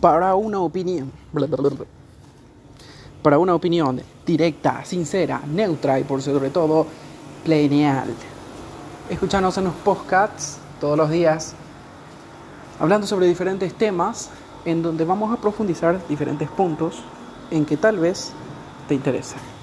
para 0.00 0.34
una 0.34 0.60
opinión. 0.60 1.12
Para 3.22 3.38
una 3.38 3.54
opinión 3.54 4.00
directa, 4.24 4.84
sincera, 4.84 5.42
neutra 5.46 5.98
y 6.00 6.04
por 6.04 6.22
sobre 6.22 6.50
todo 6.50 6.86
planeal. 7.44 8.08
Escúchanos 9.10 9.58
en 9.58 9.64
los 9.64 9.74
podcasts 9.74 10.58
todos 10.80 10.96
los 10.96 11.10
días 11.10 11.54
hablando 12.78 13.06
sobre 13.06 13.26
diferentes 13.26 13.74
temas 13.74 14.30
en 14.64 14.82
donde 14.82 15.04
vamos 15.04 15.32
a 15.32 15.40
profundizar 15.40 16.00
diferentes 16.08 16.48
puntos 16.48 17.02
en 17.50 17.66
que 17.66 17.76
tal 17.76 17.98
vez 17.98 18.32
te 18.88 18.94
interesen. 18.94 19.59